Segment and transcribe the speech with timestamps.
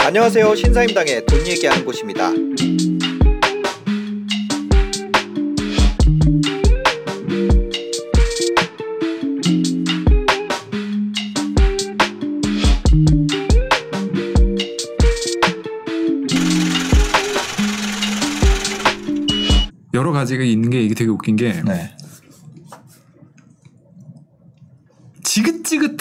[0.00, 0.54] 안녕하세요.
[0.54, 2.30] 신사임당의 돈 얘기하는 곳입니다.
[19.94, 21.96] 여러 가지가 있는 게 이게 되게 웃긴 게 네.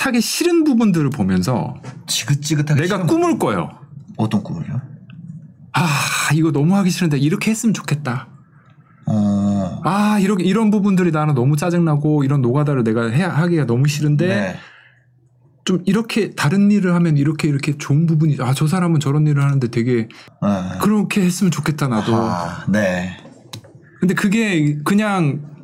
[0.05, 1.75] 지긋지긋하게 싫은 부분들을 보면서
[2.07, 3.71] 지긋지긋하게 내가 싫은 꿈을 꿔요.
[4.17, 4.79] 어떤 꿈을요?
[5.73, 5.89] 아
[6.33, 8.27] 이거 너무 하기 싫은데 이렇게 했으면 좋겠다.
[9.07, 9.81] 어.
[9.83, 14.55] 아 이렇게 이런 부분들이 나는 너무 짜증나고 이런 노가다를 내가 해야 하기가 너무 싫은데 네.
[15.65, 19.67] 좀 이렇게 다른 일을 하면 이렇게 이렇게 좋은 부분이 아 저 사람은 저런 일을 하는데
[19.69, 20.07] 되게
[20.41, 20.77] 네.
[20.81, 22.15] 그렇게 했으면 좋겠다 나도.
[22.15, 23.17] 아, 네.
[23.99, 25.54] 근데 그게 그냥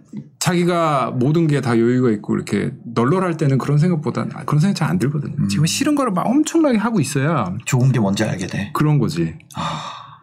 [0.41, 4.98] 자기가 모든 게 다 여유가 있고 이렇게 널널할 때는 그런 생각보다 그런 생각 잘 안
[4.98, 5.36] 들거든요.
[5.38, 5.48] 음.
[5.48, 8.72] 지금 싫은 거를 막 엄청나게 하고 있어야 좋은 게 뭔지 알게 돼.
[8.73, 9.36] 그런 거지.
[9.56, 10.20] 아.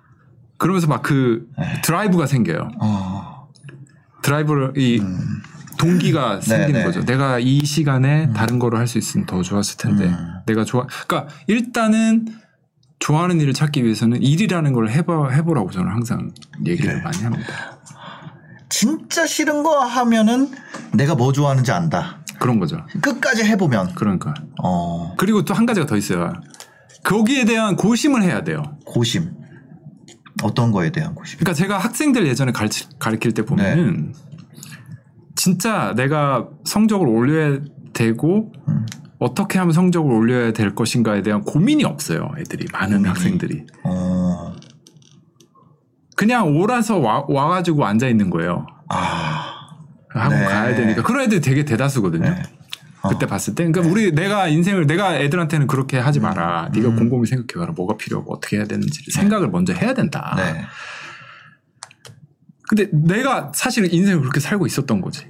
[0.56, 1.80] 그러면서 막그 네.
[1.84, 2.69] 드라이브가 생겨요.
[2.80, 3.48] 어.
[4.22, 5.41] 드라이브를 이 음.
[5.78, 6.84] 동기가 생기는 네.
[6.84, 7.05] 거죠.
[7.05, 10.34] 내가 이 시간에 다른 거를 할 수 있으면 더 좋았을 텐데 음.
[10.47, 10.84] 내가 좋아.
[11.06, 12.27] 그러니까 일단은
[12.98, 16.32] 좋아하는 일을 찾기 위해서는 일이라는 걸 해봐 해보라고 저는 항상
[16.66, 17.03] 얘기를 네.
[17.03, 17.77] 많이 합니다.
[18.69, 20.50] 진짜 싫은 거 하면은
[20.92, 22.19] 내가 뭐 좋아하는지 안다.
[22.38, 22.78] 그런 거죠.
[23.00, 23.94] 끝까지 해보면.
[23.94, 25.14] 그러니까 어.
[25.16, 26.33] 그리고 또 한 가지가 더 있어요.
[27.05, 28.62] 거기에 대한 고심을 해야 돼요.
[28.84, 29.33] 고심.
[30.42, 31.38] 어떤 거에 대한 고심?
[31.38, 34.14] 그러니까 제가 학생들 예전에 가르치, 가르칠 때 보면은
[35.34, 37.58] 진짜 내가 성적을 올려야
[37.92, 38.86] 되고 음.
[39.19, 42.30] 어떻게 하면 성적을 올려야 될 것인가에 대한 고민이 없어요.
[42.38, 43.08] 애들이 많은 고민이.
[43.08, 44.07] 학생들이 어.
[46.19, 48.66] 그냥 오라서 와, 와가지고 앉아 있는 거예요.
[48.88, 49.55] 아.
[50.11, 50.44] 학원 네.
[50.47, 52.28] 가야 되니까 그런 애들 되게 대다수거든요.
[52.28, 52.42] 네.
[53.02, 53.08] 어.
[53.10, 56.70] 그때 봤을 때, 그러니까 우리 내가 인생을 내가 애들한테는 그렇게 하지 마라.
[56.75, 56.97] 네가 음.
[56.97, 57.72] 곰곰이 생각해봐라.
[57.72, 60.34] 뭐가 필요하고 어떻게 해야 되는지를 생각을 먼저 해야 된다.
[60.37, 60.65] 네.
[62.69, 65.25] 근데 내가 사실 인생을 그렇게 살고 있었던 거지.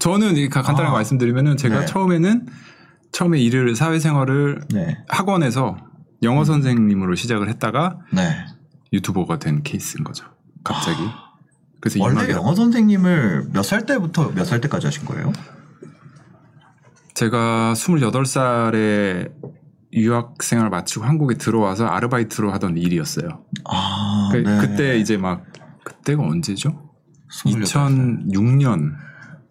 [0.00, 0.92] 저는 간단하게 아.
[0.92, 1.86] 말씀드리면은 제가 네.
[1.86, 2.46] 처음에는
[3.12, 4.98] 처음에 일을 사회생활을 네.
[5.08, 5.78] 학원에서
[6.22, 8.44] 영어 선생님으로 시작을 했다가 네.
[8.92, 10.24] 유튜버가 된 케이스인 거죠.
[10.64, 10.98] 갑자기.
[11.80, 15.32] 그래서 원래 영어 선생님을 몇 살 때부터 몇 살 때까지 하신 거예요?
[17.14, 19.30] 제가 28살에
[19.92, 23.44] 유학 생활 마치고 한국에 들어와서 아르바이트로 하던 일이었어요.
[23.68, 24.58] 아, 그, 네.
[24.60, 25.44] 그때 이제 막
[25.84, 26.90] 그때가 언제죠?
[27.44, 27.82] 28 살.
[27.92, 28.92] 2006년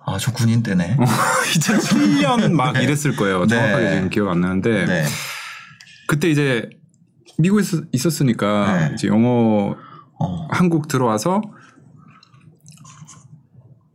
[0.05, 0.97] 아, 저 군인 때네.
[1.55, 2.83] 2007년 막 네.
[2.83, 3.41] 이랬을 거예요.
[3.45, 3.55] 네.
[3.55, 5.05] 정확하게 지금 기억 안 나는데 네.
[6.07, 6.69] 그때 이제
[7.39, 8.93] 미국에 있었으니까 네.
[8.93, 9.75] 이제 영어
[10.19, 10.47] 어.
[10.51, 11.41] 한국 들어와서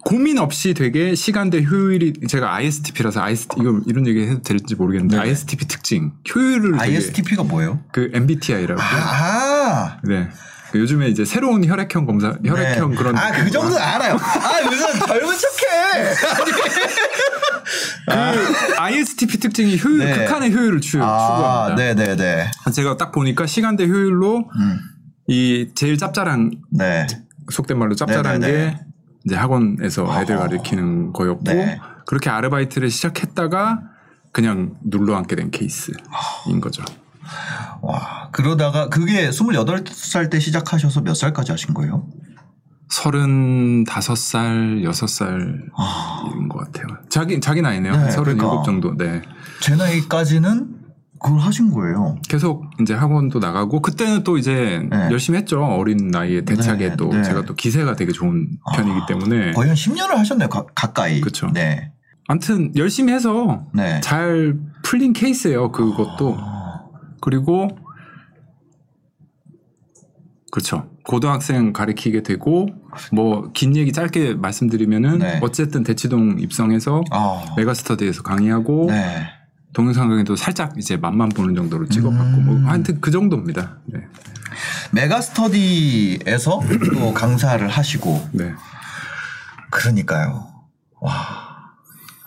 [0.04, 5.28] 고민 없이 되게 시간대 효율이 제가 ISTP라서 IST 이거 이런 얘기 해도 될지 모르겠는데 네네.
[5.28, 7.80] ISTP 특징 효율을 ISTP가 뭐예요?
[7.92, 10.30] 그 MBTI라고 아, 네그
[10.78, 12.96] 요즘에 이제 새로운 혈액형 검사 혈액형 네.
[12.96, 14.14] 그런 아, 그 정도 알아요.
[14.14, 16.14] 아, 무슨 젊은 척해.
[18.06, 20.18] 그 ISTP 특징이 효율 네.
[20.18, 21.76] 극한의 효율을 추, 아, 추구합니다.
[21.76, 22.50] 네, 네, 네.
[22.72, 24.80] 제가 딱 보니까 시간대 효율로 음.
[25.28, 27.06] 이 제일 짭짤한 네.
[27.50, 28.52] 속된 말로 짭짤한 네네네.
[28.52, 28.78] 게
[29.24, 30.20] 이제 학원에서 어.
[30.20, 31.80] 애들 가르치는 거였고 네.
[32.06, 33.80] 그렇게 아르바이트를 시작했다가
[34.32, 35.96] 그냥 눌러 앉게 된 케이스인
[36.60, 36.82] 거죠.
[37.82, 42.06] 와, 그러다가 그게 28살 때 시작하셔서 몇 살까지 하신 거예요?
[42.90, 46.86] 35살, 6살인 아, 것 같아요.
[47.08, 47.96] 자기 자기 나이네요.
[47.96, 48.62] 네, 한37 그러니까.
[48.64, 48.96] 정도.
[48.96, 49.22] 네.
[49.60, 50.84] 제 나이까지는
[51.20, 52.18] 그걸 하신 거예요.
[52.28, 55.08] 계속 이제 학원도 나가고 그때는 또 이제 네.
[55.10, 55.64] 열심히 했죠.
[55.64, 57.22] 어린 나이에 대차게 네, 또 네.
[57.22, 61.20] 제가 또 기세가 되게 좋은 편이기 아, 때문에 거의 한 10년을 하셨네요, 가, 가까이.
[61.22, 61.50] 그쵸.
[61.52, 61.90] 네.
[62.26, 64.00] 아무튼 열심히 해서 네.
[64.02, 65.72] 잘 풀린 케이스예요.
[65.72, 66.36] 그것도.
[66.38, 66.53] 아,
[67.24, 67.68] 그리고
[70.52, 70.90] 그렇죠.
[71.04, 72.68] 고등학생 가르치게 되고
[73.12, 75.40] 뭐 긴 얘기 짧게 말씀드리면은 네.
[75.42, 79.26] 어쨌든 대치동 입성해서 아, 메가스터디에서 강의하고 네.
[79.72, 82.44] 동영상 강의도 살짝 이제 맛만 보는 정도로 찍어봤고 음.
[82.44, 83.78] 뭐 하여튼 그 정도입니다.
[83.86, 84.00] 네.
[84.92, 86.60] 메가스터디에서
[86.94, 88.52] 또 강사를 하시고 네.
[89.70, 90.46] 그러니까요.
[91.00, 91.14] 와.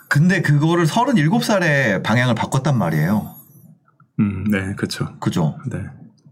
[0.08, 3.37] 근데 그거를 37살에 방향을 바꿨단 말이에요.
[4.20, 5.18] 음, 네, 그렇죠.
[5.20, 5.58] 그죠?
[5.70, 5.78] 네.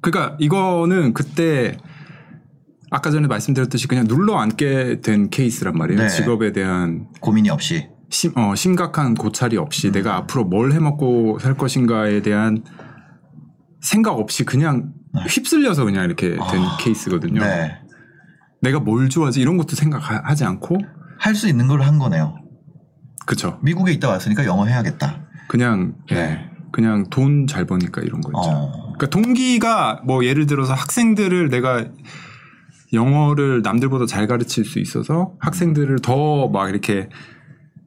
[0.00, 1.76] 그러니까 이거는 그때
[2.90, 6.02] 아까 전에 말씀드렸듯이 그냥 눌러 앉게 된 케이스란 말이에요.
[6.02, 6.08] 네.
[6.08, 7.88] 직업에 대한 고민이 없이.
[8.10, 9.62] 심, 어, 심각한 고찰이 음.
[9.62, 12.62] 없이 내가 앞으로 뭘 해먹고 살 것인가에 대한
[13.80, 15.22] 생각 없이 그냥 네.
[15.28, 17.40] 휩쓸려서 그냥 이렇게 된 아, 케이스거든요.
[17.40, 17.78] 네.
[18.62, 20.78] 내가 뭘 좋아하지 이런 것도 생각하지 않고
[21.18, 22.36] 할 수 있는 걸 한 거네요.
[23.26, 23.58] 그쵸.
[23.62, 25.26] 미국에 있다 왔으니까 영어 해야겠다.
[25.48, 26.14] 그냥 예.
[26.14, 26.50] 네.
[26.76, 28.50] 그냥 돈 잘 버니까 이런 거 있죠.
[28.50, 28.72] 어.
[28.92, 31.86] 그러니까 동기가 뭐 예를 들어서 학생들을 내가
[32.92, 37.08] 영어를 남들보다 잘 가르칠 수 있어서 학생들을 더 막 이렇게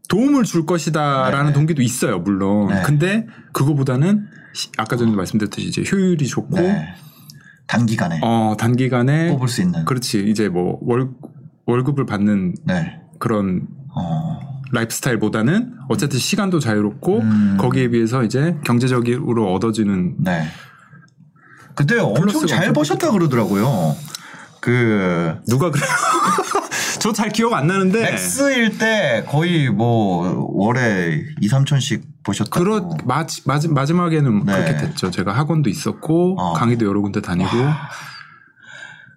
[0.10, 1.54] 도움을 줄 것이다라는 네.
[1.54, 2.70] 동기도 있어요, 물론.
[2.70, 2.82] 네.
[2.84, 4.26] 근데 그거보다는
[4.56, 6.88] 시- 아까 전에 말씀드렸듯이 이제 효율이 좋고 네.
[7.68, 9.86] 단기간에 어 단기간에 뽑을 수 있는.
[9.86, 11.12] 그렇지 이제 뭐 월,
[11.68, 13.00] 월급을 받는 네.
[13.20, 14.40] 그런 어.
[14.72, 17.58] 라이프스타일보다는 어쨌든 시간도 자유롭고 음.
[17.60, 20.48] 거기에 비해서 이제 경제적으로 얻어지는 네.
[21.76, 23.96] 그때 엄청 잘 버셨다 그러더라고요.
[24.62, 25.88] 그 누가 그래요?
[27.00, 32.64] 저 잘 기억 안 나는데 맥스일 때 거의 뭐 월에 2, 3천씩 보셨다고.
[32.64, 34.54] 그렇 마지, 마지, 마지막에는 네.
[34.54, 35.10] 그렇게 됐죠.
[35.10, 36.54] 제가 학원도 있었고 어.
[36.54, 37.50] 강의도 여러 군데 다니고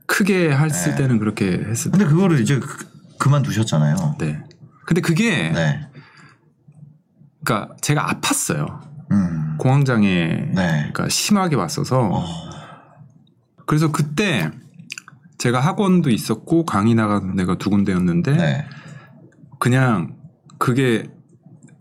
[0.07, 1.03] 크게 했을 네.
[1.03, 1.99] 때는 그렇게 했을 때.
[1.99, 2.87] 근데 그거를 이제 그,
[3.19, 4.17] 그만두셨잖아요.
[4.19, 4.43] 네.
[4.87, 5.88] 근데 그게 네.
[7.44, 8.81] 그러니까 제가 아팠어요.
[9.11, 9.56] 음.
[9.58, 10.06] 공황장애
[10.55, 10.55] 네.
[10.55, 12.25] 그러니까 심하게 왔어서 어.
[13.67, 14.50] 그래서 그때
[15.38, 18.67] 제가 학원도 있었고 강의 나가는 데가 두 군데였는데 네.
[19.58, 20.17] 그냥
[20.58, 21.08] 그게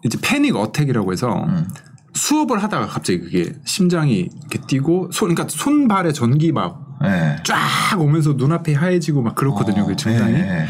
[0.04, 1.68] 이제 패닉 어택이라고 해서 음.
[2.14, 7.96] 수업을 하다가 갑자기 그게 심장이 이렇게 뛰고 손 그러니까 손발에 전기 막쫙 네.
[7.98, 9.84] 오면서 눈앞이 하얘지고 막 그렇거든요.
[9.84, 10.34] 어, 그 증상이.
[10.34, 10.68] 네.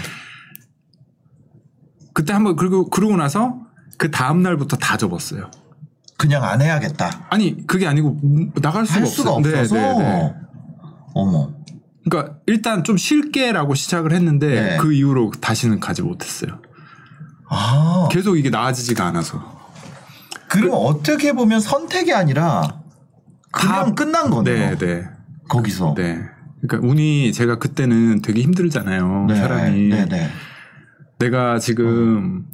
[2.13, 3.57] 그때 한번 그리고 그러고 나서
[3.97, 5.49] 그 다음 날부터 다 접었어요.
[6.17, 7.27] 그냥 안 해야겠다.
[7.29, 8.17] 아니 그게 아니고
[8.61, 9.59] 나갈 수가 할 수가 없어요.
[9.59, 9.75] 없어서.
[9.75, 10.33] 네, 네, 네.
[11.13, 11.53] 어머.
[12.03, 14.77] 그러니까 일단 좀 쉴게라고 시작을 했는데 네.
[14.77, 16.59] 그 이후로 다시는 가지 못했어요.
[17.49, 18.07] 아.
[18.11, 19.59] 계속 이게 나아지지가 않아서.
[20.47, 22.81] 그럼 어떻게 보면 선택이 아니라
[23.51, 24.77] 그냥 다- 끝난 거네요.
[24.77, 25.03] 네, 네,
[25.49, 25.93] 거기서.
[25.95, 26.19] 네.
[26.61, 29.25] 그러니까 운이 제가 그때는 되게 힘들잖아요.
[29.27, 29.87] 네, 사람이.
[29.89, 30.29] 네, 네.
[31.21, 32.47] 내가 지금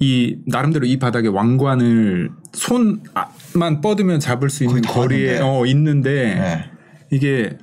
[0.00, 5.40] 이 나름대로 이 바닥에 왕관을 손만 뻗으면 잡을 수 있는 거리에.
[5.40, 6.70] 어, 있는데 네.
[7.10, 7.58] 이게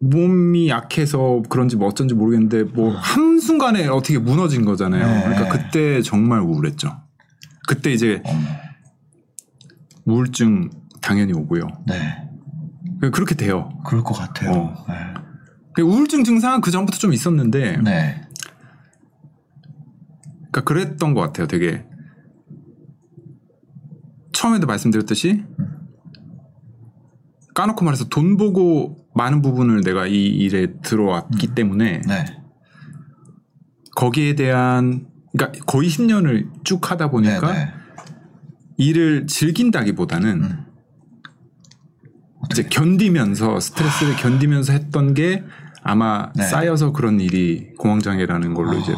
[0.00, 5.06] 몸이 약해서 그런지 뭐 어쩐지 모르겠는데 뭐 한순간에 어떻게 무너진 거잖아요.
[5.06, 5.24] 네.
[5.24, 6.90] 그러니까 그때 정말 우울했죠.
[7.68, 8.40] 그때 이제 어머.
[10.06, 10.70] 우울증
[11.02, 11.66] 당연히 오고요.
[11.86, 13.10] 네.
[13.12, 13.70] 그렇게 돼요.
[13.84, 14.52] 그럴 것 같아요.
[14.52, 14.86] 어.
[15.74, 17.82] 그 우울증 증상은 그 전부터 좀 있었는데 네.
[17.82, 18.29] 네.
[20.50, 21.46] 그러니까 그랬던 것 같아요.
[21.46, 21.84] 되게
[24.32, 25.44] 처음에도 말씀드렸듯이
[27.54, 32.24] 까놓고 말해서 돈 보고 많은 부분을 내가 이 일에 들어왔기 때문에 네.
[33.96, 37.72] 거기에 대한 그러니까 거의 10년을 쭉 하다 보니까 네, 네.
[38.78, 40.64] 일을 즐긴다기보다는 음.
[42.50, 45.44] 이제 견디면서 스트레스를 견디면서 했던 게
[45.82, 46.44] 아마 네.
[46.44, 48.94] 쌓여서 그런 일이 공황장애라는 걸로 이제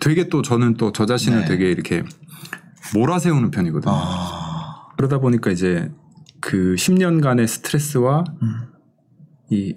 [0.00, 1.44] 되게 또 저는 또 저 자신을 네.
[1.46, 2.02] 되게 이렇게
[2.94, 3.92] 몰아세우는 편이거든요.
[3.94, 4.88] 아.
[4.96, 5.90] 그러다 보니까 이제
[6.40, 8.54] 그 10년간의 스트레스와 음.
[9.50, 9.74] 이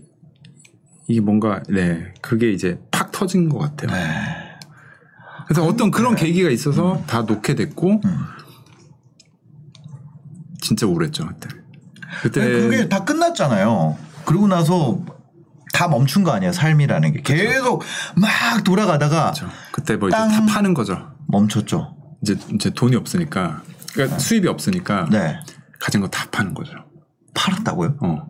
[1.08, 3.92] 이게 뭔가 네 그게 이제 팍 터진 것 같아요.
[3.92, 4.54] 네.
[5.48, 8.18] 그래서 어떤 그런 계기가 있어서 다 놓게 됐고 음.
[10.62, 11.50] 진짜 우울했죠 그때.
[12.22, 13.98] 그때 그게 다 끝났잖아요.
[14.26, 15.02] 그러고 나서
[15.74, 16.54] 다 멈춘 거 아니에요.
[16.54, 17.84] 삶이라는 게 계속
[18.16, 19.50] 막 돌아가다가 그렇죠.
[19.74, 20.30] 그때 뭐 이제 땅.
[20.30, 20.98] 다 파는 거죠.
[21.28, 21.96] 멈췄죠.
[22.22, 23.64] 이제 이제 돈이 없으니까
[23.94, 25.36] 그러니까 수입이 없으니까 네.
[25.80, 26.74] 가진 거 다 파는 거죠.
[27.34, 27.98] 팔았다고요?
[28.02, 28.28] 어.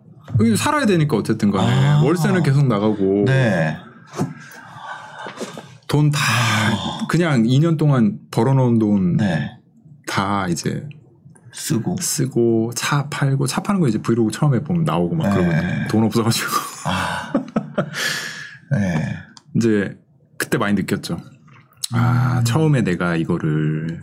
[0.56, 2.00] 살아야 되니까 어쨌든 간에 아.
[2.02, 3.76] 월세는 계속 나가고 네.
[5.86, 6.18] 돈다
[7.08, 9.50] 그냥 2년 동안 벌어놓은 돈다 네.
[10.50, 10.88] 이제
[11.52, 11.96] 쓰고.
[12.00, 15.34] 쓰고 차 팔고 차 파는 거 이제 브이로그 처음에 보면 나오고 막 네.
[15.34, 15.88] 그러거든요.
[15.88, 16.48] 돈 없어가지고
[16.86, 17.13] 아.
[18.72, 19.16] 네.
[19.56, 19.96] 이제
[20.38, 21.18] 그때 많이 느꼈죠.
[21.92, 22.44] 아 음.
[22.44, 24.02] 처음에 내가 이거를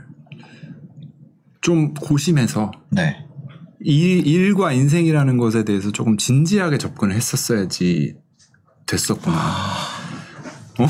[1.61, 3.25] 좀 고심해서 네.
[3.79, 8.15] 일, 일과 인생이라는 것에 대해서 조금 진지하게 접근을 했었어야지
[8.85, 9.37] 됐었구나.
[10.79, 10.85] 어?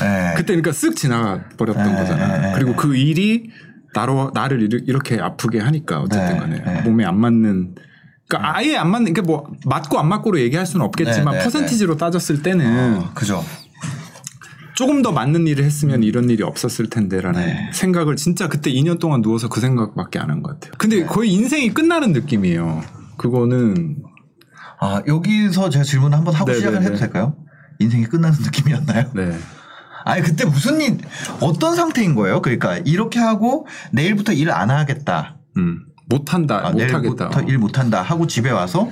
[0.00, 0.34] 네.
[0.36, 2.38] 그때 그러니까 쓱 지나가 버렸던 네, 거잖아.
[2.38, 2.76] 네, 그리고 네.
[2.76, 3.50] 그 일이
[3.94, 6.82] 나로 나를 이렇게 아프게 하니까 어쨌든 네, 간에 네.
[6.82, 7.76] 몸에 안 맞는
[8.28, 11.96] 그러니까 아예 안 맞는 그러니까 뭐 맞고 안 맞고로 얘기할 수는 없겠지만 네, 네, 퍼센티지로
[11.96, 13.44] 따졌을 때는 어, 그죠.
[14.74, 17.70] 조금 더 맞는 일을 했으면 이런 일이 없었을 텐데라는 네.
[17.72, 20.72] 생각을 진짜 그때 2년 동안 누워서 그 생각밖에 안 한 것 같아요.
[20.78, 22.82] 근데 거의 인생이 끝나는 느낌이에요.
[23.16, 23.98] 그거는
[24.80, 27.00] 아, 여기서 제가 질문 한번 하고 네, 시작을 네, 해도 네.
[27.00, 27.36] 될까요?
[27.78, 29.10] 인생이 끝나는 느낌이었나요?
[29.14, 29.38] 네.
[30.04, 30.98] 아니 그때 무슨 일
[31.40, 32.42] 어떤 상태인 거예요?
[32.42, 35.36] 그러니까 이렇게 하고 내일부터 일 안 하겠다.
[35.56, 35.86] 음.
[36.06, 36.66] 못한다.
[36.66, 37.28] 아, 못하겠다.
[37.28, 38.90] 내일부터 일 못한다 하고 집에 와서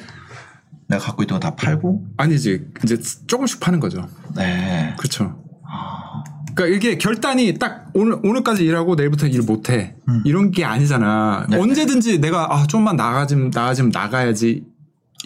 [0.89, 2.67] 내가 갖고 있던 거 다 팔고 아니지.
[2.85, 4.07] 이제 조금씩 파는 거죠.
[4.37, 4.95] 네.
[4.99, 5.43] 그렇죠.
[5.65, 6.23] 아,
[6.55, 11.47] 그러니까 이게 결단이 딱 오늘 오늘까지 일하고 내일부터 일 못해 이런 게 아니잖아.
[11.47, 11.51] 음.
[11.51, 11.59] 네.
[11.59, 14.65] 언제든지 내가 아 좀만 나가좀 나가좀 나가야지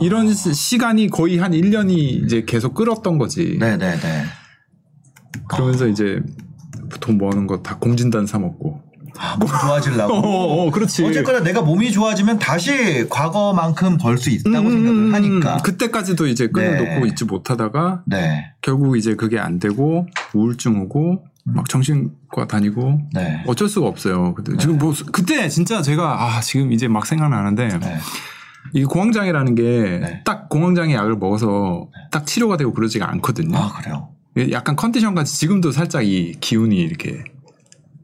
[0.00, 3.56] 이런 시- 시간이 거의 한 1년이 이제 계속 끌었던 거지.
[3.58, 4.24] 네네네.
[5.48, 6.20] 그러면서 이제
[7.00, 8.65] 돈 버는 거 다 공진단 사 먹고.
[9.18, 10.14] 아, 몸 좋아지려고.
[10.14, 11.04] 어, 어, 그렇지.
[11.04, 15.56] 어쨌거나 내가 몸이 좋아지면 다시 과거만큼 벌 수 있다고 음, 생각을 하니까.
[15.62, 16.94] 그때까지도 이제 끈을 네.
[16.94, 18.52] 놓고 있지 못하다가 네.
[18.62, 23.42] 결국 이제 그게 안 되고 우울증 오고 막 정신과 다니고 네.
[23.46, 24.34] 어쩔 수가 없어요.
[24.34, 27.96] 근데 지금 뭐 그때 진짜 제가 아 지금 이제 막 생각나는데 네.
[28.72, 29.62] 이 공황장애라는 게
[30.02, 30.22] 네.
[30.24, 33.56] 딱 공황장애 약을 먹어서 딱 치료가 되고 그러지가 않거든요.
[33.56, 34.08] 아, 그래요.
[34.50, 37.22] 약간 컨디션 같이 지금도 살짝 이 기운이 이렇게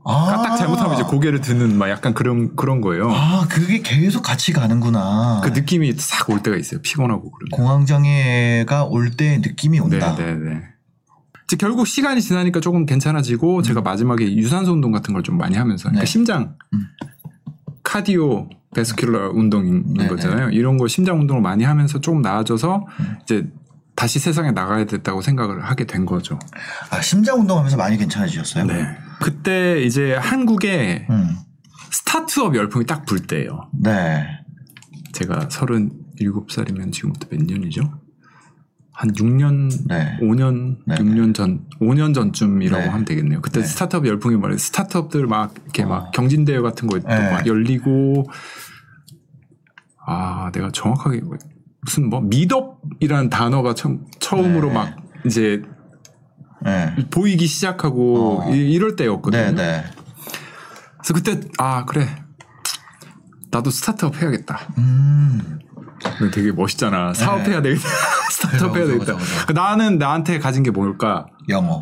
[0.04, 0.42] 아.
[0.42, 3.11] 딱 잘못하면 이제 고개를 드는 막 약간 그런 그런 거예요.
[3.11, 5.40] 아, 그게 계속 같이 가는구나.
[5.44, 6.80] 그 느낌이 싹 올 때가 있어요.
[6.82, 7.50] 피곤하고 그러면.
[7.52, 10.14] 공황장애가 올 때 느낌이 온다.
[10.16, 10.62] 네네네.
[11.44, 15.85] 이제 결국 시간이 지나니까 조금 괜찮아지고 제가 마지막에 유산소 운동 같은 걸 좀 많이 하면서
[15.85, 16.06] 그러니까 네.
[16.11, 16.80] 심장 음.
[17.82, 20.09] 카디오 베스큘러 운동인 네네.
[20.09, 20.50] 거잖아요.
[20.50, 23.16] 이런 거 심장 운동을 많이 하면서 조금 나아져서 음.
[23.23, 23.47] 이제
[23.94, 26.38] 다시 세상에 나가야 됐다고 생각을 하게 된 거죠.
[26.90, 28.64] 아, 심장 운동하면서 많이 괜찮아지셨어요?
[28.64, 28.87] 네.
[29.23, 31.37] 그때 이제 한국에 음.
[31.91, 33.69] 스타트업 열풍이 딱 불 때예요.
[33.73, 34.26] 네.
[35.12, 37.83] 제가 37살이면 지금부터 몇 년이죠?
[38.95, 40.19] 한 6년, 네.
[40.21, 40.95] 5년, 네.
[40.97, 42.88] 6년 전, 5년 전쯤이라고 네.
[42.88, 43.41] 하면 되겠네요.
[43.41, 43.67] 그때 네.
[43.67, 44.59] 스타트업 열풍이 말이에요.
[44.59, 45.87] 스타트업들 막 이렇게 어.
[45.88, 47.31] 막 경진대회 같은 거 네.
[47.33, 48.26] 막 열리고,
[50.07, 51.23] 아, 내가 정확하게
[51.85, 54.75] 무슨 뭐 미덥이라는 단어가 처음, 처음으로 네.
[54.75, 55.62] 막 이제
[56.64, 56.95] 네.
[57.11, 58.54] 보이기 시작하고 어.
[58.54, 59.42] 이, 럴 때였거든요.
[59.42, 59.85] 네, 네.
[60.99, 62.07] 그래서 그때 아 그래
[63.50, 64.61] 나도 스타트업 해야겠다.
[64.78, 65.59] 음.
[66.33, 67.14] 되게 멋있잖아.
[67.14, 67.88] 사업해야 되겠다.
[68.31, 68.92] 스타트업 해야 네.
[68.92, 69.14] 되겠다.
[69.14, 69.47] 그죠, 그죠.
[69.47, 71.26] 그 나는 나한테 가진 게 뭘까?
[71.49, 71.81] 영어.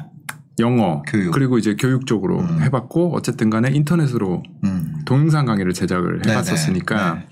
[0.58, 1.02] 영어.
[1.02, 1.32] 교육.
[1.32, 2.62] 그리고 이제 교육 쪽으로 음.
[2.62, 4.94] 해봤고 어쨌든 간에 인터넷으로 음.
[5.06, 6.32] 동영상 강의를 제작을 네네.
[6.32, 7.26] 해봤었으니까 네.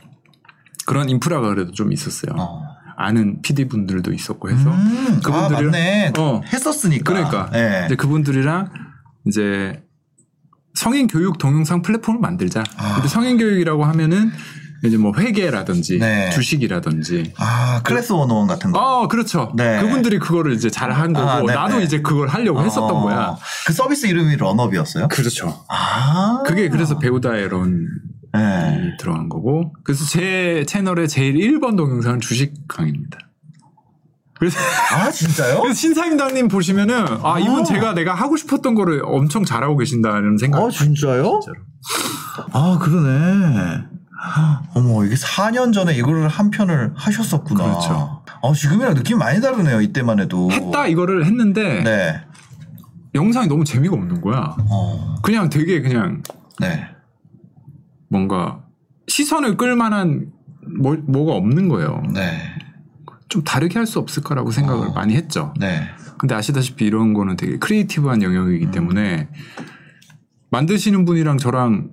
[0.86, 2.32] 그런 인프라가 그래도 좀 있었어요.
[2.38, 2.62] 어.
[3.00, 5.20] 아는 PD 분들도 있었고 해서 음.
[5.24, 6.12] 아, 그분들이랑- 맞네.
[6.18, 6.40] 어.
[6.52, 7.04] 했었으니까.
[7.12, 7.84] 그러니까 네.
[7.86, 8.70] 이제 그분들이랑
[9.26, 9.84] 이제
[10.74, 12.64] 성인 교육 동영상 플랫폼을 만들자.
[12.76, 12.94] 아.
[12.94, 14.32] 근데 성인 교육이라고 하면은
[14.84, 16.30] 이제 뭐 회계라든지 네.
[16.30, 18.78] 주식이라든지 아, 클래스 101 같은 거.
[18.78, 19.52] 어, 그렇죠.
[19.56, 19.80] 네.
[19.80, 21.84] 그분들이 그거를 이제 잘 한 거고 아, 네, 나도 네.
[21.84, 23.00] 이제 그걸 하려고 했었던 어.
[23.02, 23.36] 거야.
[23.66, 25.06] 그 서비스 이름이 런업이었어요?
[25.08, 25.64] 그렇죠.
[25.68, 26.42] 아.
[26.46, 27.74] 그게 그래서 배우다의 런이
[28.34, 28.96] 네.
[28.98, 29.72] 들어간 거고.
[29.84, 33.18] 그래서 제 채널의 제일 1번 동영상은 주식 강의입니다.
[34.38, 34.58] 그래서,
[34.92, 35.60] 아, 진짜요?
[35.62, 37.64] 그래서 신사임당님 보시면은 아 이분 아.
[37.64, 40.62] 제가 내가 하고 싶었던 거를 엄청 잘하고 계신다는 생각.
[40.62, 41.40] 아, 진짜요?
[41.42, 41.64] 진짜로.
[42.52, 43.84] 아, 그러네.
[44.74, 47.64] 어머, 이게 4년 전에 이거를 한 편을 하셨었구나.
[47.64, 48.22] 그렇죠.
[48.40, 50.50] 어, 지금이랑 느낌이 많이 다르네요, 이때만 해도.
[50.50, 52.20] 했다 이거를 했는데 네.
[53.14, 54.54] 영상이 너무 재미가 없는 거야.
[54.70, 56.22] 어, 그냥 되게 그냥
[56.60, 56.88] 네.
[58.08, 58.64] 뭔가
[59.08, 60.32] 시선을 끌만한
[60.80, 62.02] 뭐, 뭐가 없는 거예요.
[62.12, 62.40] 네.
[63.28, 64.92] 좀 다르게 할 수 없을까라고 생각을 어.
[64.92, 65.52] 많이 했죠.
[65.58, 65.82] 네.
[66.18, 68.70] 근데 아시다시피 이런 거는 되게 creative한 영역이기 음.
[68.70, 69.28] 때문에
[70.50, 71.90] 만드시는 분이랑 저랑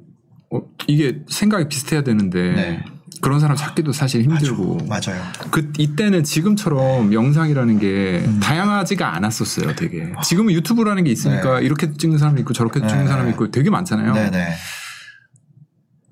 [0.52, 2.86] 어, 이게 생각이 비슷해야 되는데 네.
[3.22, 5.22] 그런 사람 찾기도 사실 힘들고 맞아요.
[5.52, 8.40] 그 이때는 지금처럼 영상이라는 게 음.
[8.42, 9.76] 다양하지가 않았었어요.
[9.76, 12.88] 되게 지금은 유튜브라는 게 있으니까 이렇게 찍는 사람이 있고 저렇게 네.
[12.88, 14.14] 찍는 사람이 있고 되게 많잖아요.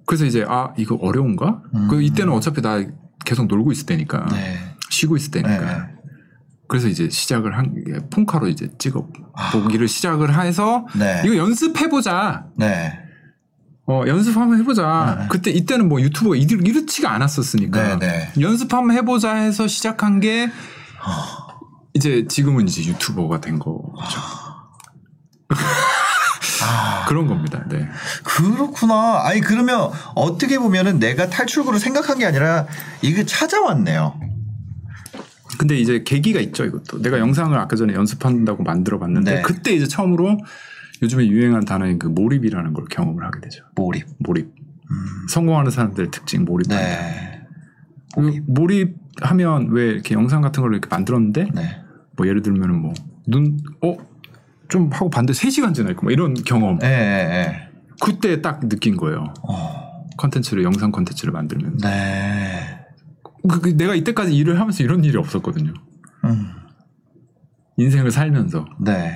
[0.05, 1.61] 그래서 이제 아 이거 어려운가?
[1.75, 1.87] 음.
[1.89, 2.83] 그 이때는 어차피 나
[3.25, 4.57] 계속 놀고 있을 때니까 네.
[4.89, 5.59] 쉬고 있을 때니까.
[5.59, 5.93] 네.
[6.67, 9.51] 그래서 이제 시작을 한게 폰카로 이제 찍어 아.
[9.51, 11.21] 보기를 시작을 해서 네.
[11.25, 12.47] 이거 연습해 보자.
[12.57, 12.99] 네.
[13.85, 15.17] 어 연습 한번 해보자.
[15.19, 15.27] 네.
[15.29, 20.49] 그때 이때는 뭐 유튜브가 이르, 이렇지가 않았었으니까 네, 연습 한번 해보자 해서 시작한 게
[21.93, 23.93] 이제 지금은 이제 유튜버가 된 거죠.
[26.63, 27.63] 아, 그런 겁니다.
[27.69, 27.87] 네.
[28.23, 29.21] 그렇구나.
[29.25, 32.67] 아니, 그러면 어떻게 보면은 내가 탈출구를 생각한 게 아니라
[33.01, 34.19] 이게 찾아왔네요.
[35.57, 37.01] 근데 이제 계기가 있죠, 이것도.
[37.01, 39.41] 내가 영상을 아까 전에 연습한다고 만들어 봤는데 네.
[39.41, 40.39] 그때 이제 처음으로
[41.01, 43.63] 요즘에 유행한 단어인 그 몰입이라는 걸 경험을 하게 되죠.
[43.75, 44.05] 몰입.
[44.19, 44.47] 몰입.
[44.47, 45.27] 음.
[45.29, 46.83] 성공하는 사람들의 특징 몰입한다.
[46.83, 47.41] 네.
[48.15, 51.81] 그 몰입하면 왜 이렇게 영상 같은 걸 이렇게 만들었는데 네.
[52.15, 52.93] 뭐 예를 들면은 뭐
[53.27, 53.97] 눈 어?
[54.73, 56.79] 좀 하고 봤는데 3시간 지나 있고 뭐 이런 경험.
[56.79, 56.87] 네.
[56.89, 57.69] 네.
[58.01, 59.31] 그때 딱 느낀 거예요.
[59.47, 60.03] 어.
[60.17, 61.87] 컨텐츠를 영상 컨텐츠를 만들면서.
[61.87, 62.79] 네.
[63.47, 65.73] 그- 그 내가 이때까지 일을 하면서 이런 일이 없었거든요.
[66.25, 66.49] 음.
[67.77, 68.65] 인생을 살면서.
[68.81, 69.15] 네.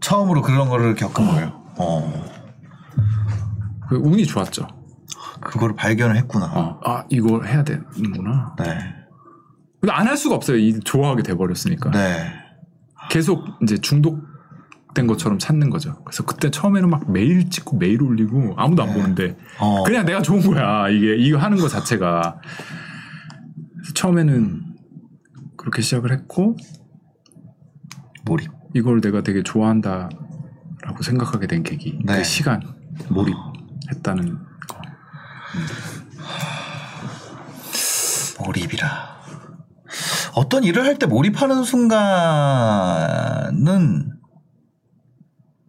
[0.00, 1.62] 처음으로 그런 거를 겪은 거예요.
[1.78, 2.12] 어.
[3.88, 4.66] 그 운이 좋았죠.
[5.40, 6.46] 그거를 발견을 했구나.
[6.46, 8.56] 어, 아 이걸 해야 되는구나.
[8.58, 8.64] 네.
[9.80, 10.56] 근데 안 할 수가 없어요.
[10.56, 11.90] 이 좋아하게 돼버렸으니까.
[11.92, 12.39] 네.
[13.10, 14.22] 계속 이제 중독
[14.94, 16.02] 된 것처럼 찾는 거죠.
[16.04, 19.82] 그래서 그때 처음에는 막 매일 찍고 매일 올리고 아무도 안 보는데 어.
[19.84, 20.88] 그냥 내가 좋은 거야.
[20.88, 22.40] 이게 이거 하는 거 자체가
[23.94, 24.62] 처음에는
[25.56, 26.56] 그렇게 시작을 했고
[28.24, 28.50] 몰입.
[28.74, 31.98] 이걸 내가 되게 좋아한다라고 생각하게 된 계기.
[32.04, 32.18] 네.
[32.18, 32.62] 그 시간
[33.10, 33.34] 몰입
[33.92, 34.38] 했다는
[34.68, 34.80] 거.
[38.44, 39.09] 몰입이라.
[40.34, 42.00] 어떤 일을 할 때 몰입하는 순간은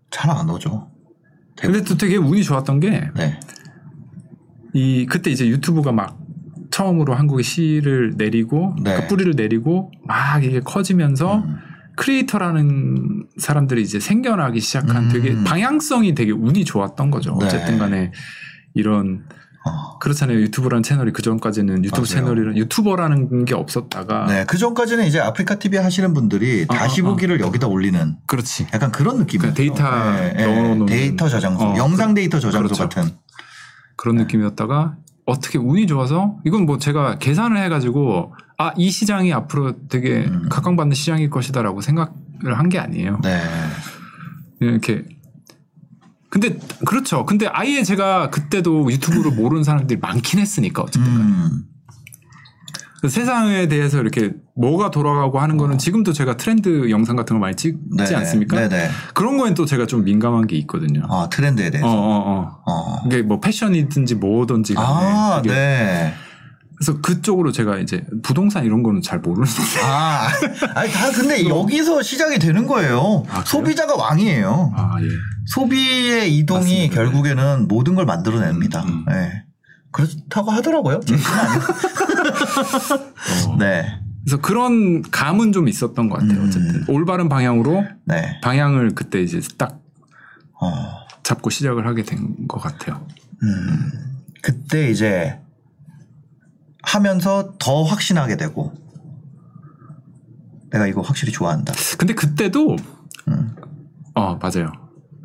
[0.09, 0.89] 잘 안 오죠.
[1.57, 3.39] 근데 또 되게 운이 좋았던 게 네.
[4.73, 6.17] 이 그때 이제 유튜브가 막
[6.71, 8.95] 처음으로 한국에 씨를 내리고 네.
[8.95, 11.57] 그 뿌리를 내리고 막 이게 커지면서 음.
[11.97, 15.09] creator라는 사람들이 이제 생겨나기 시작한 음.
[15.09, 17.37] 되게 방향성이 되게 운이 좋았던 거죠.
[17.39, 17.45] 네.
[17.45, 18.11] 어쨌든 간에
[18.73, 19.35] 이런 어.
[19.99, 20.39] 그렇잖아요.
[20.41, 22.07] 유튜브라는 채널이 그 전까지는 유튜브.
[22.07, 24.45] 채널이란 유튜버라는 게 없었다가 네.
[24.47, 27.09] 그 전까지는 이제 아프리카 TV 하시는 분들이 아, 다시 아, 아.
[27.09, 28.67] 보기를 여기다 올리는 그렇지.
[28.73, 29.53] 약간 그런 느낌이에요.
[29.53, 29.79] 그러니까
[30.33, 32.89] 데이터 넣어놓는- 데이터 저장소, 어, 영상 데이터 저장소 그렇죠.
[32.89, 33.11] 같은.
[33.97, 34.95] 그런 느낌이었다가
[35.27, 40.47] 어떻게 운이 좋아서 이건 뭐 제가 계산을 해가지고 아 이 시장이 앞으로 되게 음.
[40.49, 43.19] 각광받는 시장일 것이다라고 생각을 한 게 아니에요.
[43.23, 43.41] 네.
[44.57, 45.05] 그냥 이렇게
[46.31, 47.25] 근데 그렇죠.
[47.25, 51.25] 근데 아예 제가 그때도 유튜브를 모르는 사람들이 많긴 했으니까 어쨌든 간에.
[51.25, 51.63] 음.
[53.01, 57.55] 그 세상에 대해서 이렇게 뭐가 돌아가고 하는 거는 지금도 제가 트렌드 영상 같은 거 많이
[57.55, 58.15] 찍지 네.
[58.15, 58.55] 않습니까?
[58.55, 58.89] 네네.
[59.13, 61.01] 그런 거엔 또 제가 좀 민감한 게 있거든요.
[61.09, 61.87] 아 트렌드에 어, 대해서.
[61.89, 62.61] 어, 어.
[62.65, 63.01] 어.
[63.07, 66.13] 이게 뭐 패션이든지 뭐든지 간에 아, 네.
[66.77, 70.27] 그래서 그쪽으로 제가 이제 부동산 이런 거는 잘 모르는데 아,
[70.75, 73.23] 아니 다 근데 여기서 시작이 되는 거예요.
[73.29, 73.43] 아?
[73.45, 74.73] 소비자가 왕이에요.
[74.75, 75.07] 아 예.
[75.47, 76.95] 소비의 이동이 맞습니다.
[76.95, 78.83] 결국에는 모든 걸 만들어냅니다.
[78.83, 79.05] 음, 음.
[79.07, 79.43] 네.
[79.91, 80.99] 그렇다고 하더라고요.
[83.49, 83.57] 어.
[83.57, 83.99] 네.
[84.23, 86.39] 그래서 그런 감은 좀 있었던 것 같아요.
[86.41, 86.47] 음.
[86.47, 88.39] 어쨌든 올바른 방향으로 네.
[88.41, 89.79] 방향을 그때 이제 딱
[90.61, 91.01] 어.
[91.23, 93.05] 잡고 시작을 하게 된 것 같아요.
[93.43, 93.91] 음.
[94.41, 95.39] 그때 이제
[96.83, 98.73] 하면서 더 확신하게 되고
[100.71, 101.73] 내가 이거 확실히 좋아한다.
[101.97, 102.75] 근데 그때도
[103.27, 103.55] 음.
[104.15, 104.71] 어 맞아요.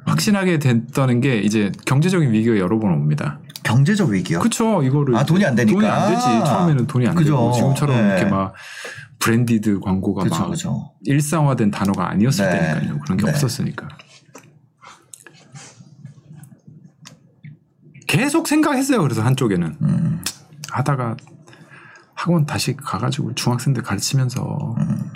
[0.07, 3.40] 확신하게 됐다는 게 이제 경제적인 위기가 여러 번 옵니다.
[3.64, 4.38] 경제적 위기요.
[4.40, 5.75] 그쵸 이거를 아, 돈이 안 되니까.
[5.81, 7.31] 돈이 안 되지 처음에는 돈이 안 그죠.
[7.33, 8.07] 되고 지금처럼 네.
[8.16, 8.55] 이렇게 막
[9.19, 10.92] 브랜디드 광고가 그죠, 막 그죠.
[11.05, 12.59] 일상화된 단어가 아니었을 네.
[12.75, 13.31] 때니까요 그런 게 네.
[13.31, 13.88] 없었으니까
[18.07, 20.23] 계속 생각했어요 그래서 한쪽에는 음.
[20.71, 21.16] 하다가
[22.14, 25.11] 학원 다시 가가지고 중학생들 가르치면서 음.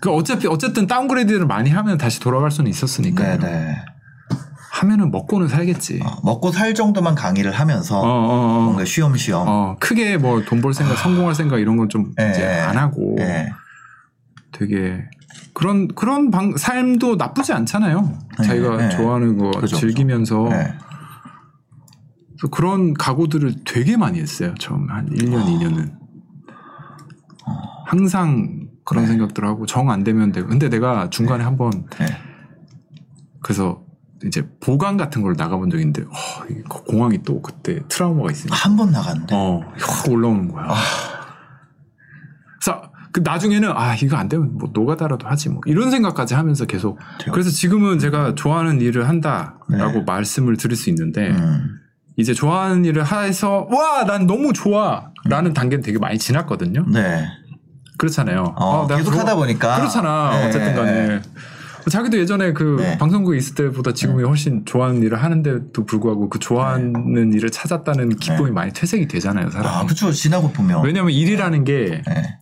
[0.00, 3.76] 그 어차피 어쨌든 downgrade를 많이 하면 다시 돌아갈 수는 있었으니까요 네네.
[4.72, 8.60] 하면은 먹고는 살겠지 어, 먹고 살 정도만 강의를 하면서 어, 어, 어.
[8.64, 9.44] 뭔가 쉬엄쉬엄.
[9.48, 12.60] 어, 크게 뭐 돈 벌 생각, 성공할 생각 이런 건좀 예, 이제 예.
[12.60, 13.48] 안 하고 예.
[14.52, 15.04] 되게
[15.54, 18.18] 그런 그런 방, 삶도 나쁘지 않잖아요.
[18.40, 18.90] 예, 자기가 예.
[18.90, 20.74] 좋아하는 거 그죠, 즐기면서 네.
[22.38, 24.54] 그래서 그런 각오들을 되게 많이 했어요.
[24.58, 25.46] 처음 한 1년, 어.
[25.46, 25.92] 2년은
[27.86, 29.08] 항상 그런 네.
[29.10, 32.06] 생각들 하고 정 안 되면 되고 근데 내가 중간에 한번 네.
[33.42, 33.82] 그래서
[34.24, 38.76] 이제 보강 같은 걸 나가본 적이 있는데 어, 이 공항이 또 그때 트라우마가 있으니까 한
[38.76, 39.34] 번 나갔는데.
[39.36, 40.64] 어, 확 올라오는 거야.
[40.70, 40.74] 아.
[42.60, 46.98] 그래서 그 나중에는 아 이거 안 되면 뭐 노가다라도 하지 뭐 이런 생각까지 하면서 계속
[47.32, 50.04] 그래서 지금은 제가 좋아하는 일을 한다라고 네.
[50.06, 51.78] 말씀을 드릴 수 있는데 음.
[52.16, 56.84] 이제 좋아하는 일을 해서 와 난 너무 좋아라는 단계는 되게 많이 지났거든요.
[56.92, 57.26] 네.
[57.98, 58.54] 그렇잖아요.
[58.56, 59.76] 어, 아, 내가 계속 하다 보니까.
[59.76, 60.30] 그렇잖아.
[60.38, 60.48] 네.
[60.48, 61.22] 어쨌든 간에.
[61.90, 62.98] 자기도 예전에 그 네.
[62.98, 68.72] 방송국에 있을 때보다 지금이 훨씬 좋아하는 일을 하는데도 불구하고 그 좋아하는 일을 찾았다는 기쁨이 많이
[68.72, 69.68] 퇴색이 되잖아요, 사람이.
[69.68, 69.72] 네.
[69.72, 70.10] 아, 그쵸.
[70.10, 70.84] 지나고 보면.
[70.84, 72.38] 왜냐면 일이라는 게 네.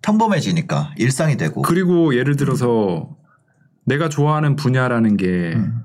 [0.00, 1.60] 평범해지니까 일상이 되고.
[1.60, 3.10] 그리고 예를 들어서
[3.84, 5.82] 내가 좋아하는 분야라는 게 음.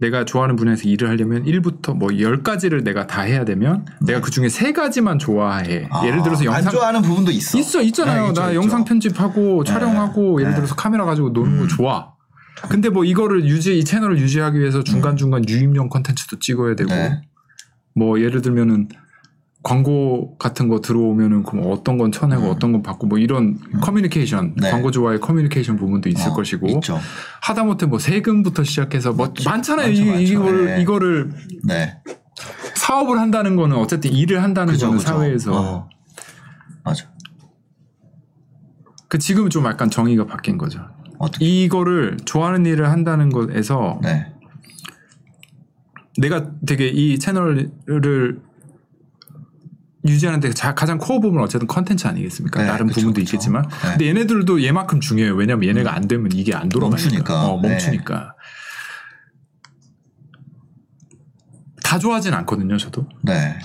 [0.00, 4.46] 내가 좋아하는 분야에서 일을 하려면 1부터 뭐 10가지를 내가 다 해야 되면 내가 그 중에
[4.46, 5.88] 3가지만 좋아해.
[5.90, 7.58] 아, 예를 들어서 안 영상 좋아하는 부분도 있어.
[7.58, 8.22] 있어 있잖아요.
[8.24, 8.60] 네, 있죠, 나 있죠.
[8.60, 9.72] 영상 편집하고 네.
[9.72, 10.56] 촬영하고 예를 네.
[10.56, 11.68] 들어서 카메라 가지고 노는 거 음.
[11.68, 12.12] 좋아.
[12.68, 17.20] 근데 뭐 이거를 유지 이 채널을 유지하기 위해서 중간 중간 유입용 컨텐츠도 찍어야 되고 네.
[17.94, 18.88] 뭐 예를 들면은
[19.66, 22.50] 광고 같은 거 들어오면은 그럼 어떤 건 쳐내고 음.
[22.50, 24.70] 어떤 건 받고 뭐 이런 커뮤니케이션 네.
[24.70, 27.00] 광고주와의 커뮤니케이션 부분도 있을 어, 것이고 있죠.
[27.42, 29.88] 하다못해 뭐 세금부터 시작해서 뭐 많잖아요.
[29.88, 30.22] 많죠, 이, 많죠.
[30.22, 30.82] 이거를 네.
[30.82, 31.32] 이거를
[31.64, 31.98] 네.
[32.76, 35.08] 사업을 한다는 거는 어쨌든 일을 한다는 그죠, 거는 그죠.
[35.08, 35.88] 사회에서 어.
[36.84, 37.10] 맞아.
[39.08, 40.78] 그 지금 좀 약간 정의가 바뀐 거죠.
[41.18, 41.44] 어떻게.
[41.44, 44.32] 이거를 좋아하는 일을 한다는 것에서 네.
[46.18, 48.45] 내가 되게 이 채널을
[50.08, 52.60] 유지하는 데 가장 코어 부분은 어쨌든 컨텐츠 아니겠습니까?
[52.62, 53.36] 네, 다른 그쵸, 부분도 그쵸.
[53.36, 53.62] 있겠지만.
[53.62, 53.88] 네.
[53.90, 55.34] 근데 얘네들도 얘만큼 중요해요.
[55.34, 57.02] 왜냐면 얘네가 안 되면 이게 안 돌아가니까.
[57.04, 57.46] 멈추니까.
[57.46, 57.68] 어, 네.
[57.70, 58.34] 멈추니까.
[61.82, 63.06] 다 좋아하진 않거든요, 저도.
[63.22, 63.58] 네.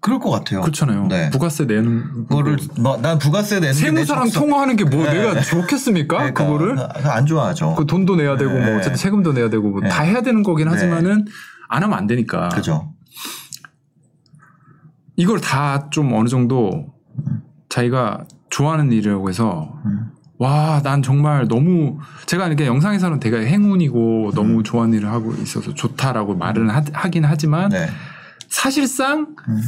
[0.00, 0.62] 그럴 것 같아요.
[0.62, 1.06] 그렇잖아요.
[1.06, 1.30] 네.
[1.30, 5.14] 부가세 내는 거를 뭐, 난 부가세 내는 세무사랑 통화하는 게뭐 네.
[5.14, 6.16] 내가 좋겠습니까?
[6.16, 6.76] 그러니까, 그거를
[7.08, 7.74] 안 좋아하죠.
[7.76, 8.72] 그 돈도 내야 되고 뭐 네.
[8.74, 11.26] 어쨌든 세금도 내야 되고 뭐 다 해야 되는 거긴 하지만 하지만은
[11.68, 12.48] 안 하면 안 되니까.
[12.48, 12.94] 그죠.
[15.16, 16.86] 이걸 다 좀 어느 정도
[17.68, 20.10] 자기가 좋아하는 일이라고 해서 음.
[20.38, 24.34] 와, 난 정말 너무 제가 이렇게 영상에서는 되게 행운이고 음.
[24.34, 27.88] 너무 좋아하는 일을 하고 있어서 좋다라고 말은 하, 하긴 하지만 네.
[28.48, 29.60] 사실상 음.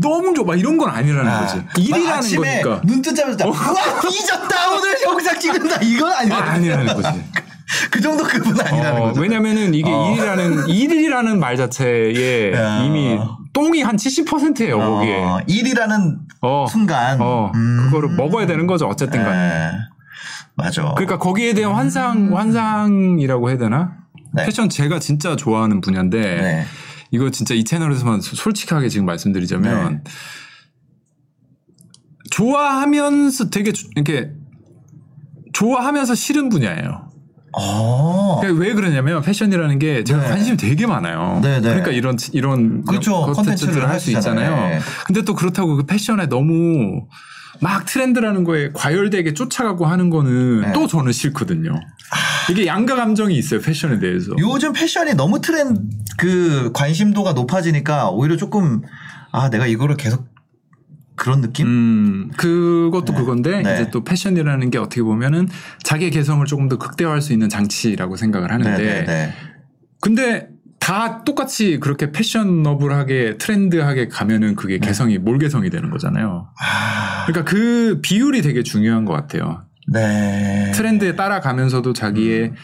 [0.00, 1.56] 너무 좋아 이런 건 아니라는 아, 거지.
[1.58, 2.80] 막 일이라는 거니까.
[2.84, 7.08] 눈 뜨자마자 우와 뒤졌다 오늘 영상 찍는다 이건 아, 아니라 아니라는 거지.
[7.90, 9.20] 그 정도 급은 아니라는 어, 거죠.
[9.20, 10.12] 왜냐면은 이게 어.
[10.12, 12.82] 일이라는 일이라는 말 자체에 야.
[12.84, 13.18] 이미
[13.52, 15.22] 똥이 한 70%예요 거기에.
[15.22, 17.84] 어, 일이라는 어, 순간 어, 음.
[17.84, 19.36] 그거를 먹어야 되는 거죠 어쨌든 간에.
[19.48, 19.70] 네.
[20.54, 20.92] 맞아.
[20.94, 23.96] 그러니까 거기에 대한 환상 환상이라고 해야 되나?
[24.34, 24.44] 네.
[24.44, 26.64] 패션 제가 진짜 좋아하는 분야인데 네.
[27.10, 30.10] 이거 진짜 이 채널에서만 소- 솔직하게 지금 말씀드리자면 네.
[32.30, 34.30] 좋아하면서 되게 조- 이렇게
[35.52, 37.11] 좋아하면서 싫은 분야예요.
[37.54, 38.38] 어.
[38.40, 40.28] 그러니까 왜 그러냐면 패션이라는 게 제가 네.
[40.28, 41.40] 관심이 되게 많아요.
[41.42, 41.68] 네, 네.
[41.68, 43.20] 그러니까 이런 이런 그렇죠.
[43.22, 44.10] 컨텐츠들을 컨텐츠를 할 수.
[44.10, 44.56] 있잖아요.
[44.56, 44.80] 네.
[45.06, 47.06] 근데 또 그렇다고 그 패션에 너무
[47.60, 50.72] 막 트렌드라는 거에 과열되게 쫓아가고 하는 거는 네.
[50.72, 51.78] 또 저는 싫거든요.
[52.50, 54.32] 이게 양가 감정이 있어요 패션에 대해서.
[54.38, 55.80] 요즘 패션이 너무 트렌드
[56.18, 58.82] 그 관심도가 높아지니까 오히려 조금
[59.30, 60.31] 아 내가 이거를 계속
[61.22, 61.68] 그런 느낌?
[61.68, 63.14] 음, 그것도 네.
[63.16, 63.74] 그건데 네.
[63.74, 65.46] 이제 또 패션이라는 게 어떻게 보면은
[65.84, 69.32] 자기의 개성을 조금 더 극대화할 수 있는 장치라고 생각을 하는데 네, 네.
[70.00, 70.48] 근데
[70.80, 76.48] 다 똑같이 그렇게 패셔너블하게 트렌드하게 가면은 그게 개성이 몰 개성이 되는 거잖아요.
[76.60, 79.64] 아, 그러니까 그 비율이 되게 중요한 것 같아요.
[79.86, 80.72] 네.
[80.74, 82.54] 트렌드에 따라가면서도 자기의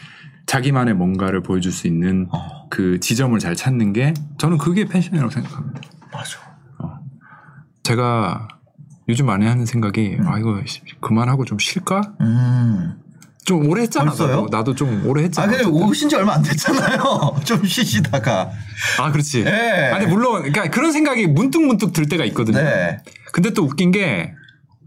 [0.47, 5.81] 자기만의 뭔가를 보여줄 수 있는 어, 그 지점을 잘 찾는 게 저는 그게 패션이라고 생각합니다.
[7.89, 8.47] 제가
[9.07, 10.61] 요즘 많이 하는 생각이 아 이거
[11.01, 12.01] 그만하고 좀 쉴까?
[12.21, 12.93] 음.
[13.45, 14.11] 좀 오래 했잖아.
[14.11, 14.45] 벌써요?
[14.51, 15.47] 나도, 좀 오래 아, 했잖아.
[15.47, 15.81] 근데 어쨌든.
[15.81, 17.37] 오신 지 얼마 안 됐잖아요.
[17.45, 18.51] 좀 쉬시다가.
[18.99, 19.43] 아, 그렇지.
[19.43, 19.89] 네.
[19.91, 22.59] 아니 물론 그러니까 그런 생각이 문득 문득 들 때가 있거든요.
[22.61, 22.99] 네.
[23.31, 24.33] 근데 또 웃긴 게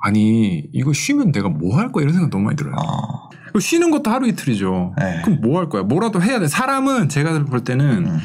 [0.00, 2.76] 아니 이거 쉬면 내가 뭐 할 거야 이런 생각 너무 많이 들어요.
[2.76, 4.94] 어, 쉬는 것도 하루 이틀이죠.
[4.96, 5.22] 네.
[5.24, 5.82] 그럼 뭐 할 거야?
[5.82, 6.46] 뭐라도 해야 돼.
[6.46, 8.18] 사람은 제가 볼 때는 음.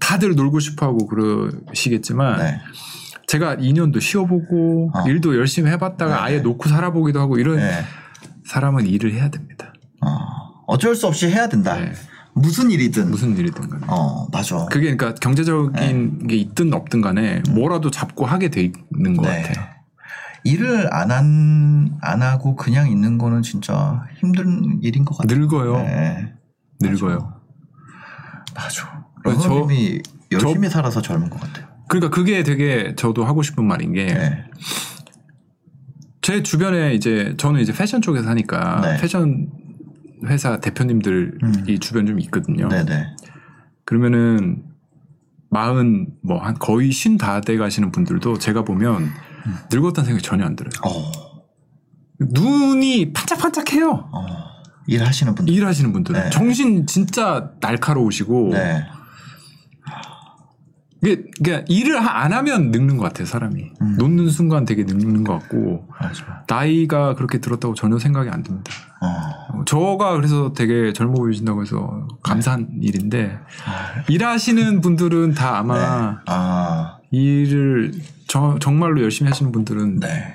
[0.00, 2.60] 다들 놀고 싶어 하고 그러시겠지만 네.
[3.28, 5.02] 제가 2년도 쉬어보고 어.
[5.06, 6.20] 일도 열심히 해봤다가 네.
[6.20, 7.82] 아예 놓고 살아보기도 하고 이런 네.
[8.46, 9.72] 사람은 일을 해야 됩니다.
[10.00, 10.08] 어,
[10.66, 11.76] 어쩔 수 없이 해야 된다.
[11.78, 11.92] 네.
[12.34, 13.10] 무슨 일이든.
[13.10, 13.84] 무슨 일이든 간에.
[13.86, 14.64] 어, 맞아.
[14.66, 18.62] 그게 그러니까 경제적인 게 있든 없든 간에 뭐라도 잡고 하게 돼
[18.94, 19.42] 있는 것 네.
[19.42, 19.66] 같아요.
[20.44, 25.38] 일을 안, 한, 안 하고 그냥 있는 거는 진짜 힘든 일인 것 같아요.
[25.38, 25.76] 늙어요.
[25.82, 26.32] 네.
[26.80, 27.34] 늙어요.
[28.54, 29.04] 맞아.
[29.24, 30.00] 저- 러너님이
[30.32, 31.66] 열심히 살아서 젊은 것 같아요.
[31.88, 34.14] 그러니까 그게 되게 저도 하고 싶은 말인 게제
[36.22, 36.42] 네.
[36.42, 38.96] 주변에 이제 저는 이제 패션 쪽에서 하니까 네.
[39.00, 39.48] 패션
[40.26, 41.78] 회사 대표님들이 음.
[41.80, 42.68] 주변 좀 있거든요.
[42.68, 43.06] 네네.
[43.84, 44.62] 그러면은
[45.50, 49.02] 마흔 뭐 한 거의 쉰 다 돼 가시는 분들도 제가 보면
[49.46, 49.54] 음.
[49.72, 50.72] 늙었다는 생각이 전혀 안 들어요.
[50.84, 51.10] 어,
[52.20, 54.10] 눈이 반짝반짝해요.
[54.12, 54.26] 어,
[54.86, 55.54] 일하시는 분들.
[55.54, 56.30] 일하시는 분들은 네.
[56.30, 58.84] 정신 진짜 날카로우시고 네.
[61.02, 63.96] 이게 그러니까 일을 하- 안 하면 늙는 것 같아요 사람이 음.
[63.98, 66.44] 놓는 순간 되게 늙는 것 같고 맞아.
[66.48, 68.72] 나이가 그렇게 들었다고 전혀 생각이 안 듭니다.
[69.00, 69.58] 어.
[69.58, 76.16] 어, 저가 그래서 되게 젊어 보이신다고 해서 감사한 일인데 아, 일하시는 분들은 다 아마 네.
[76.26, 77.92] 아, 일을
[78.26, 80.34] 저- 정말로 열심히 하시는 분들은 네.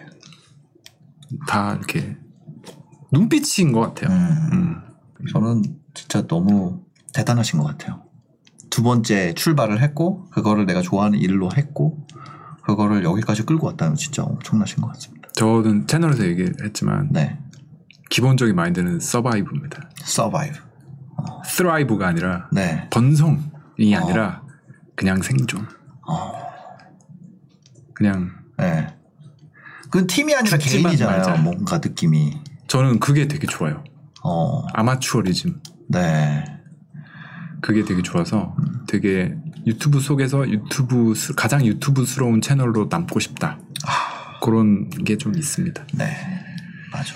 [1.47, 2.15] 다 이렇게
[3.11, 4.15] 눈빛인 것 같아요.
[4.15, 4.49] 음.
[4.53, 4.81] 음.
[5.31, 6.81] 저는 진짜 너무
[7.13, 8.01] 대단하신 것 같아요.
[8.73, 12.07] 두 번째 출발을 했고, 그거를 내가 좋아하는 일로 했고,
[12.63, 15.29] 그거를 여기까지 끌고 왔다는 진짜 엄청나신 것 같습니다.
[15.35, 17.37] 저는 채널에서 얘기했지만 네.
[18.09, 19.91] 기본적인 마인드는 survive입니다.
[19.97, 20.57] survive.
[21.45, 22.89] thrive가 아니라 네.
[22.89, 23.97] 번성이 어.
[23.99, 24.41] 아니라
[24.95, 25.67] 그냥 생존.
[26.07, 26.31] 어.
[27.93, 28.87] 그냥 네.
[29.91, 31.17] 그 팀이 아니라 개인이잖아요.
[31.17, 31.35] 말자.
[31.43, 32.41] 뭔가 느낌이.
[32.65, 33.83] 저는 그게 되게 좋아요.
[34.23, 34.65] 어.
[34.73, 35.61] 아마추어리즘.
[35.89, 36.52] 네.
[37.63, 38.53] 그게 되게 좋아서
[38.87, 39.33] 되게
[39.65, 43.57] 유튜브 속에서 유튜브 스- 가장 유튜브스러운 채널로 남고 싶다.
[44.43, 45.87] 그런 게 좀 있습니다.
[45.93, 46.05] 네.
[46.91, 47.15] 맞아.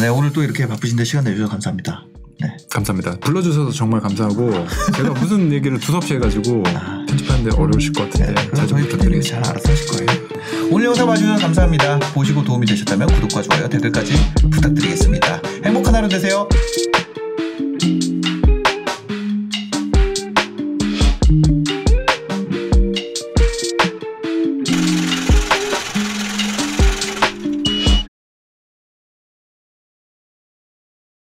[0.00, 2.02] 네, 오늘 또 이렇게 바쁘신데 시간 내주셔서 감사합니다.
[2.42, 2.54] 네.
[2.70, 3.16] 감사합니다.
[3.20, 4.52] 불러주셔서 정말 감사하고
[4.94, 6.62] 제가 무슨 얘기를 두섭이 해가지고
[7.08, 9.42] 편집하는데 어려우실 것 같은데 그럼 자주 부탁드리겠습니다.
[9.42, 10.28] 잘 알아서 하실 거예요.
[10.70, 11.98] 오늘 영상 봐주셔서 감사합니다.
[12.12, 14.12] 보시고 도움이 되셨다면 구독과 좋아요, 댓글까지
[14.50, 15.40] 부탁드리겠습니다.
[15.64, 16.46] 행복한 하루 되세요.